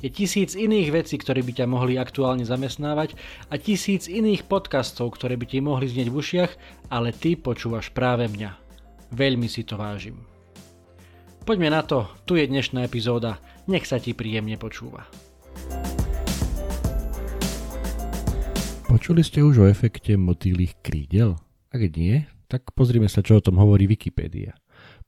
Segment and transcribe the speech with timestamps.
[0.00, 3.20] Je tisíc iných vecí, ktoré by ťa mohli aktuálne zamestnávať
[3.52, 6.52] a tisíc iných podcastov, ktoré by ti mohli znieť v ušiach,
[6.88, 8.56] ale ty počúvaš práve mňa.
[9.12, 10.24] Veľmi si to vážim.
[11.44, 15.04] Poďme na to, tu je dnešná epizóda, nech sa ti príjemne počúva.
[18.88, 21.36] Počuli ste už o efekte motýlých krídel?
[21.68, 24.56] Ak nie, tak pozrime sa, čo o tom hovorí Wikipédia.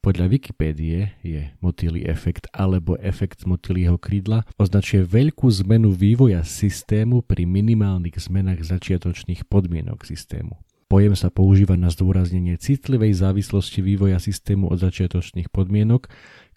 [0.03, 7.47] Podľa Wikipédie je motýlý efekt alebo efekt motýlieho krídla označuje veľkú zmenu vývoja systému pri
[7.47, 10.59] minimálnych zmenách začiatočných podmienok systému.
[10.91, 16.11] Pojem sa používa na zdôraznenie citlivej závislosti vývoja systému od začiatočných podmienok,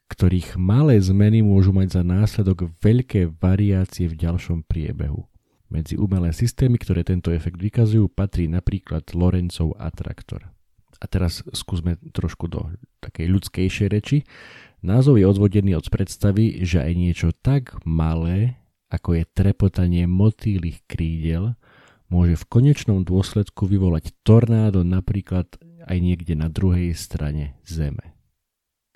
[0.10, 5.22] ktorých malé zmeny môžu mať za následok veľké variácie v ďalšom priebehu.
[5.70, 10.55] Medzi umelé systémy, ktoré tento efekt vykazujú, patrí napríklad Lorencov atraktor.
[11.00, 12.72] A teraz skúsme trošku do
[13.04, 14.18] takej ľudskejšej reči.
[14.86, 21.58] Názov je odvodený od predstavy, že aj niečo tak malé, ako je trepotanie motýlých krídel,
[22.08, 25.50] môže v konečnom dôsledku vyvolať tornádo napríklad
[25.86, 28.14] aj niekde na druhej strane Zeme.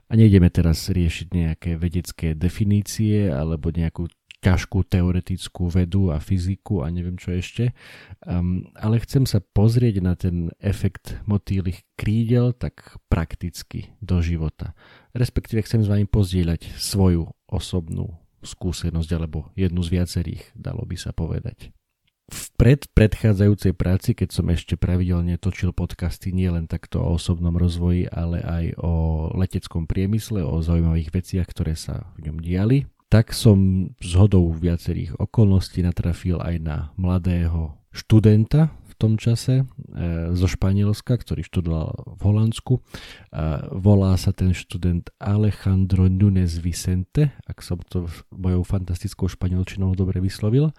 [0.09, 4.09] A nejdeme teraz riešiť nejaké vedecké definície alebo nejakú
[4.39, 7.75] ťažkú teoretickú vedu a fyziku a neviem čo ešte,
[8.23, 14.71] um, ale chcem sa pozrieť na ten efekt motýlych krídel tak prakticky do života.
[15.11, 21.11] Respektíve chcem s vami pozdieľať svoju osobnú skúsenosť alebo jednu z viacerých, dalo by sa
[21.11, 21.75] povedať.
[22.29, 27.57] V pred predchádzajúcej práci, keď som ešte pravidelne točil podcasty nie len takto o osobnom
[27.57, 28.93] rozvoji, ale aj o
[29.33, 35.17] leteckom priemysle, o zaujímavých veciach, ktoré sa v ňom diali, tak som z hodou viacerých
[35.17, 42.21] okolností natrafil aj na mladého študenta v tom čase e, zo Španielska, ktorý študoval v
[42.21, 42.73] Holandsku.
[42.77, 42.81] E,
[43.73, 50.69] volá sa ten študent Alejandro Nunes Vicente, ak som to mojou fantastickou španielčinou dobre vyslovil.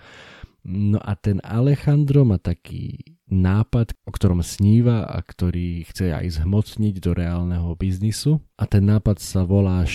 [0.62, 6.94] No a ten Alejandro má taký nápad, o ktorom sníva a ktorý chce aj zhmotniť
[7.00, 8.42] do reálneho biznisu.
[8.60, 9.86] A ten nápad sa volá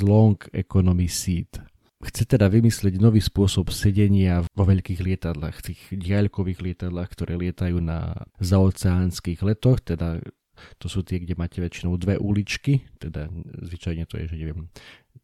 [0.00, 1.65] Long Economy Seat
[1.96, 8.12] Chce teda vymyslieť nový spôsob sedenia vo veľkých lietadlách, tých diaľkových lietadlách, ktoré lietajú na
[8.36, 10.20] zaoceánskych letoch, teda
[10.76, 13.28] to sú tie, kde máte väčšinou dve uličky, teda
[13.64, 14.68] zvyčajne to je, že neviem,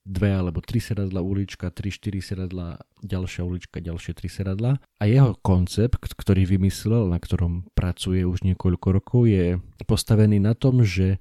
[0.05, 4.81] dve alebo tri sedadla ulička, tri, štyri sedadla, ďalšia ulička, ďalšie tri sedadla.
[5.01, 10.85] A jeho koncept, ktorý vymyslel, na ktorom pracuje už niekoľko rokov, je postavený na tom,
[10.85, 11.21] že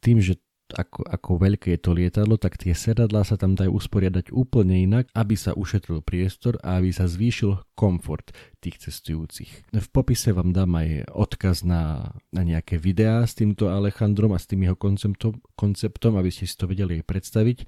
[0.00, 0.40] tým, že
[0.76, 5.10] ako, ako veľké je to lietadlo, tak tie sedadlá sa tam dajú usporiadať úplne inak,
[5.16, 9.72] aby sa ušetril priestor a aby sa zvýšil komfort tých cestujúcich.
[9.72, 14.46] V popise vám dám aj odkaz na, na nejaké videá s týmto Alejandrom a s
[14.46, 17.64] tým jeho konceptom, konceptom, aby ste si to vedeli predstaviť.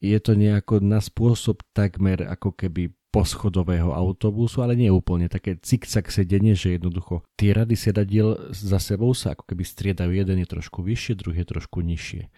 [0.00, 6.12] Je to nejako na spôsob takmer ako keby poschodového autobusu, ale nie úplne také cik-cak
[6.12, 10.12] sedenie, že jednoducho tie rady sedadiel za sebou sa ako keby striedajú.
[10.12, 12.28] Jeden je trošku vyššie, druhý je trošku nižšie.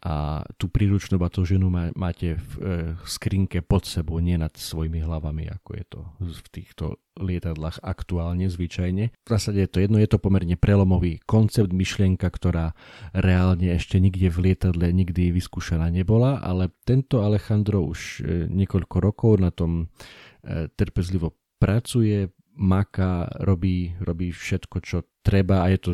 [0.00, 2.62] A tú príručnú batožinu máte v e,
[3.04, 6.84] skrinke pod sebou, nie nad svojimi hlavami, ako je to v týchto
[7.20, 9.12] lietadlách aktuálne, zvyčajne.
[9.12, 12.72] V zásade je to jedno, je to pomerne prelomový koncept, myšlienka, ktorá
[13.12, 19.32] reálne ešte nikde v lietadle nikdy vyskúšaná nebola, ale tento Alejandro už e, niekoľko rokov
[19.36, 19.92] na tom
[20.40, 25.90] e, trpezlivo pracuje, maká, robí, robí všetko, čo treba a je to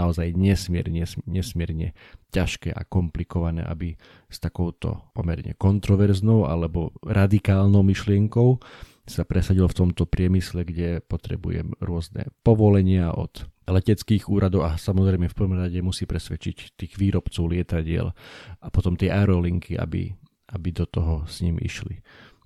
[0.00, 1.92] naozaj nesmierne, nesmierne
[2.32, 3.94] ťažké a komplikované, aby
[4.28, 8.58] s takouto pomerne kontroverznou alebo radikálnou myšlienkou
[9.08, 15.36] sa presadil v tomto priemysle, kde potrebujem rôzne povolenia od leteckých úradov a samozrejme v
[15.36, 18.12] prvom rade musí presvedčiť tých výrobcov lietadiel
[18.60, 20.12] a potom tie aerolinky, aby,
[20.52, 22.00] aby do toho s ním išli.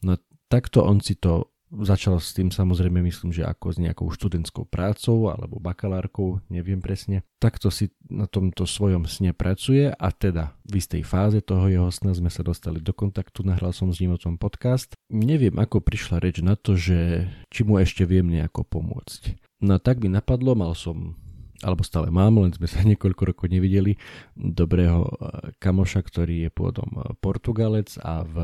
[0.07, 4.69] No takto on si to Začal s tým samozrejme myslím, že ako s nejakou študentskou
[4.69, 7.25] prácou alebo bakalárkou, neviem presne.
[7.41, 12.13] Takto si na tomto svojom sne pracuje a teda v istej fáze toho jeho sna
[12.13, 14.93] sme sa dostali do kontaktu, nahral som s ním o tom podcast.
[15.09, 19.41] Neviem ako prišla reč na to, že či mu ešte viem nejako pomôcť.
[19.65, 21.17] No tak mi napadlo, mal som
[21.63, 23.97] alebo stále mám, len sme sa niekoľko rokov nevideli,
[24.37, 25.15] dobrého eh,
[25.57, 28.37] kamoša, ktorý je pôvodom eh, Portugalec a v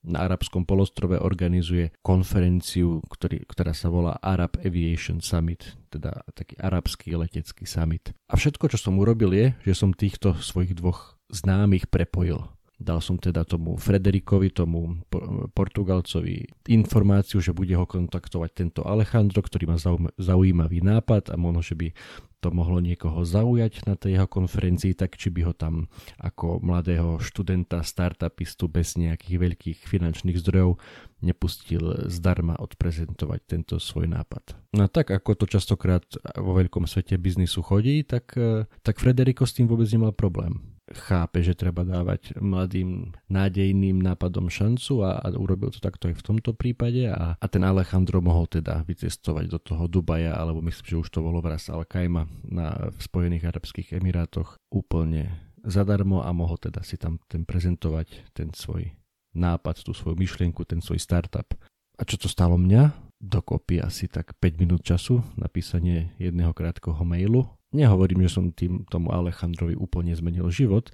[0.00, 7.12] na arabskom polostrove organizuje konferenciu, ktorý, ktorá sa volá Arab Aviation Summit, teda taký arabský
[7.16, 8.16] letecký summit.
[8.32, 12.48] A všetko, čo som urobil je, že som týchto svojich dvoch známych prepojil.
[12.80, 15.04] Dal som teda tomu Frederikovi, tomu
[15.52, 19.76] Portugalcovi informáciu, že bude ho kontaktovať tento Alejandro, ktorý má
[20.16, 21.92] zaujímavý nápad a možno, že by
[22.40, 27.20] to mohlo niekoho zaujať na tej jeho konferencii, tak či by ho tam ako mladého
[27.20, 30.80] študenta, startupistu bez nejakých veľkých finančných zdrojov
[31.20, 34.56] nepustil zdarma odprezentovať tento svoj nápad.
[34.72, 36.02] No tak ako to častokrát
[36.40, 38.32] vo veľkom svete biznisu chodí, tak,
[38.80, 45.06] tak Frederico s tým vôbec nemal problém chápe, že treba dávať mladým nádejným nápadom šancu
[45.06, 48.82] a, a urobil to takto aj v tomto prípade a, a ten Alejandro mohol teda
[48.82, 52.90] vycestovať do toho Dubaja alebo myslím, že už to bolo v Ras Al Khaimah na,
[52.90, 55.30] v Spojených Arabských Emirátoch úplne
[55.62, 58.90] zadarmo a mohol teda si tam ten prezentovať ten svoj
[59.30, 61.54] nápad, tú svoju myšlienku, ten svoj startup.
[61.94, 63.12] A čo to stalo mňa?
[63.20, 68.82] Dokopy asi tak 5 minút času na písanie jedného krátkeho mailu Nehovorím, že som tým
[68.90, 70.90] tomu Alejandrovi úplne zmenil život,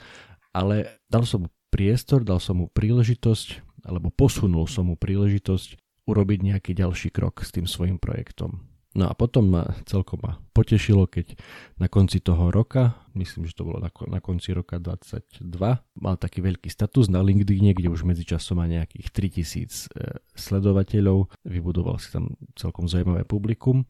[0.53, 6.39] ale dal som mu priestor, dal som mu príležitosť, alebo posunul som mu príležitosť urobiť
[6.53, 8.63] nejaký ďalší krok s tým svojim projektom.
[8.97, 11.37] No a potom ma celkom ma potešilo, keď
[11.77, 15.53] na konci toho roka, myslím, že to bolo na, na konci roka 22,
[16.01, 22.01] mal taký veľký status na LinkedIn, kde už medzičasom má nejakých 3000 e, sledovateľov, vybudoval
[22.01, 23.85] si tam celkom zaujímavé publikum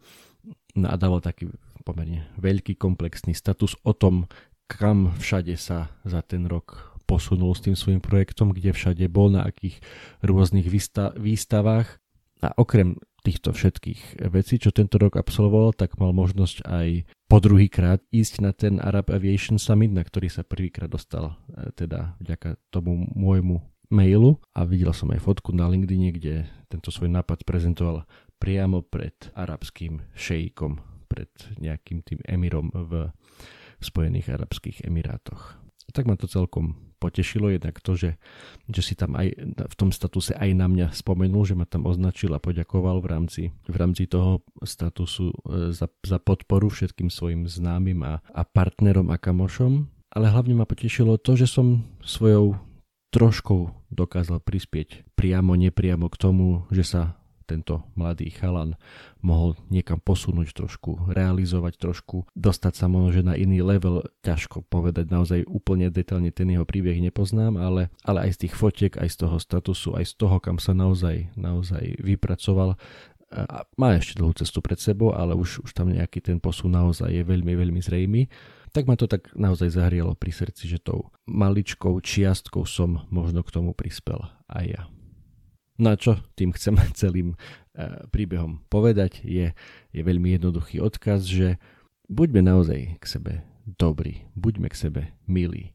[0.85, 1.49] a dával taký
[1.87, 4.29] pomerne veľký komplexný status o tom,
[4.67, 9.47] kam všade sa za ten rok posunul s tým svojim projektom, kde všade bol, na
[9.47, 9.79] akých
[10.27, 12.03] rôznych výsta- výstavách.
[12.45, 16.89] A okrem týchto všetkých vecí, čo tento rok absolvoval, tak mal možnosť aj
[17.27, 21.75] po druhý krát ísť na ten Arab Aviation Summit, na ktorý sa prvýkrát dostal e,
[21.75, 23.59] teda vďaka tomu môjmu
[23.91, 29.33] mailu a videl som aj fotku na LinkedIn, kde tento svoj nápad prezentoval priamo pred
[29.35, 31.31] arabským šejkom pred
[31.63, 33.09] nejakým tým emirom v
[33.79, 35.57] Spojených Arabských Emirátoch.
[35.95, 38.11] Tak ma to celkom potešilo jednak to, že,
[38.67, 39.37] že si tam aj
[39.71, 43.43] v tom statuse aj na mňa spomenul, že ma tam označil a poďakoval v rámci,
[43.69, 49.21] v rámci toho statusu e, za, za podporu všetkým svojim známym a, a partnerom a
[49.21, 49.87] kamošom.
[50.11, 52.57] Ale hlavne ma potešilo to, že som svojou
[53.13, 57.03] troškou dokázal prispieť priamo, nepriamo k tomu, že sa
[57.47, 58.75] tento mladý chalan
[59.23, 65.47] mohol niekam posunúť trošku, realizovať trošku, dostať sa možno na iný level, ťažko povedať naozaj
[65.47, 69.37] úplne detailne ten jeho príbeh nepoznám, ale, ale aj z tých fotiek, aj z toho
[69.39, 72.75] statusu, aj z toho, kam sa naozaj, naozaj vypracoval,
[73.27, 77.11] a má ešte dlhú cestu pred sebou, ale už, už tam nejaký ten posun naozaj
[77.11, 78.31] je veľmi, veľmi zrejmy.
[78.71, 83.51] Tak ma to tak naozaj zahrialo pri srdci, že tou maličkou čiastkou som možno k
[83.51, 84.83] tomu prispel aj ja.
[85.77, 89.53] No a čo tým chcem celým uh, príbehom povedať je,
[89.93, 91.61] je veľmi jednoduchý odkaz, že
[92.09, 93.33] buďme naozaj k sebe
[93.67, 95.75] dobrí, buďme k sebe milí.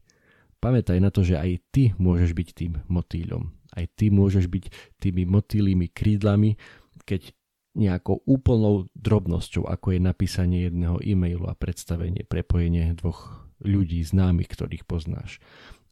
[0.62, 3.50] Pamätaj na to, že aj ty môžeš byť tým motýľom.
[3.74, 4.64] Aj ty môžeš byť
[5.02, 6.54] tými motýlými krídlami,
[7.02, 7.34] keď
[7.72, 14.84] nejakou úplnou drobnosťou, ako je napísanie jedného e-mailu a predstavenie, prepojenie dvoch ľudí známych, ktorých
[14.84, 15.40] poznáš.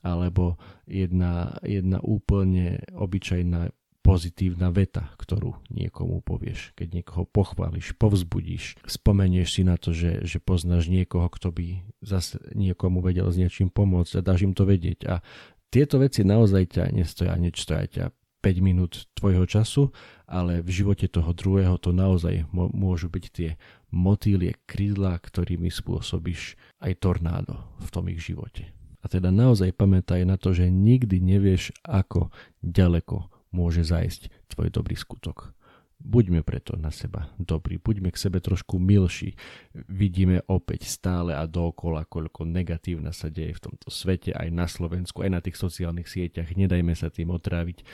[0.05, 3.73] Alebo jedna, jedna úplne obyčajná
[4.11, 10.43] pozitívna veta, ktorú niekomu povieš, keď niekoho pochváliš, povzbudíš, spomenieš si na to, že, že
[10.43, 15.07] poznáš niekoho, kto by zase niekomu vedel s niečím pomôcť a dáš im to vedieť.
[15.07, 15.23] A
[15.71, 18.05] tieto veci naozaj ťa nestoja, nečtoja ťa
[18.43, 19.95] 5 minút tvojho času,
[20.27, 23.55] ale v živote toho druhého to naozaj môžu byť tie
[23.95, 28.75] motýlie krídla, ktorými spôsobíš aj tornádo v tom ich živote.
[29.01, 34.95] A teda naozaj pamätaj na to, že nikdy nevieš, ako ďaleko môže zajsť tvoj dobrý
[34.99, 35.55] skutok.
[36.01, 39.37] Buďme preto na seba dobrí, buďme k sebe trošku milší.
[39.77, 45.21] Vidíme opäť stále a dookola, koľko negatívna sa deje v tomto svete, aj na Slovensku,
[45.21, 46.57] aj na tých sociálnych sieťach.
[46.57, 47.85] Nedajme sa tým otráviť.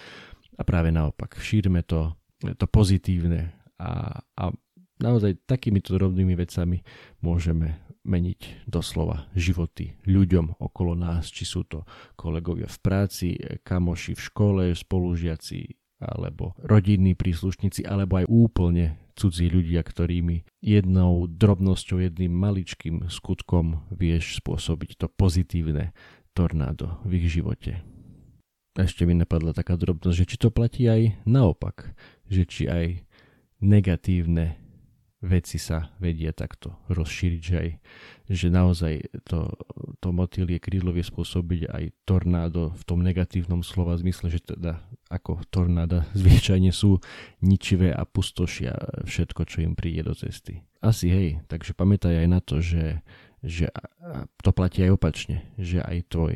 [0.54, 2.14] A práve naopak, šírme to,
[2.54, 3.50] to pozitívne
[3.82, 4.44] a, a
[5.00, 6.82] naozaj takýmito drobnými vecami
[7.20, 11.82] môžeme meniť doslova životy ľuďom okolo nás, či sú to
[12.14, 13.28] kolegovia v práci,
[13.66, 22.04] kamoši v škole, spolužiaci alebo rodinní príslušníci, alebo aj úplne cudzí ľudia, ktorými jednou drobnosťou,
[22.04, 25.96] jedným maličkým skutkom vieš spôsobiť to pozitívne
[26.36, 27.80] tornádo v ich živote.
[28.76, 31.96] Ešte mi napadla taká drobnosť, že či to platí aj naopak,
[32.28, 32.86] že či aj
[33.64, 34.60] negatívne
[35.25, 37.70] veci sa vedia takto rozšíriť, že, aj,
[38.28, 38.94] že naozaj
[39.25, 39.49] to,
[39.99, 45.40] to motýlie krídlo vie spôsobiť aj tornádo v tom negatívnom slova zmysle, že teda ako
[45.49, 47.00] tornáda zvyčajne sú
[47.40, 50.61] ničivé a pustošia všetko, čo im príde do cesty.
[50.85, 53.00] Asi hej, takže pamätaj aj na to, že,
[53.40, 53.73] že
[54.44, 56.35] to platí aj opačne, že aj tvoj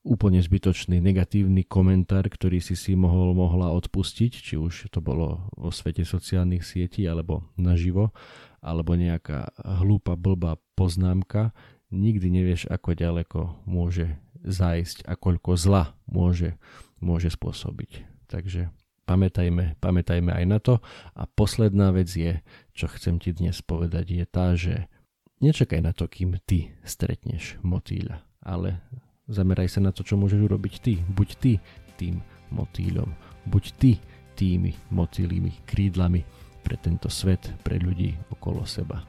[0.00, 5.68] úplne zbytočný negatívny komentár, ktorý si si mohol, mohla odpustiť, či už to bolo vo
[5.68, 8.16] svete sociálnych sietí alebo naživo,
[8.64, 11.52] alebo nejaká hlúpa, blbá poznámka,
[11.92, 16.56] nikdy nevieš, ako ďaleko môže zájsť a koľko zla môže,
[16.96, 18.08] môže spôsobiť.
[18.30, 18.72] Takže
[19.04, 20.78] pamätajme, pamätajme aj na to.
[21.12, 22.40] A posledná vec je,
[22.72, 24.88] čo chcem ti dnes povedať, je tá, že
[25.44, 28.80] nečakaj na to, kým ty stretneš motýľa, ale
[29.30, 30.98] Zameraj sa na to, čo môžeš urobiť ty.
[31.06, 31.52] Buď ty
[31.94, 32.18] tým
[32.50, 33.06] motýľom.
[33.46, 33.90] Buď ty
[34.34, 36.26] tými motýlými krídlami
[36.66, 39.06] pre tento svet, pre ľudí okolo seba.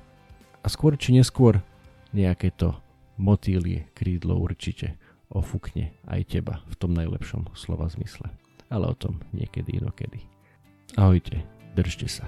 [0.61, 1.57] A skôr či neskôr
[2.13, 2.77] nejaké to
[3.17, 4.93] motýlie krídlo určite
[5.31, 8.29] ofúkne aj teba v tom najlepšom slova zmysle.
[8.69, 10.21] Ale o tom niekedy inokedy.
[10.95, 12.27] Ahojte, držte sa.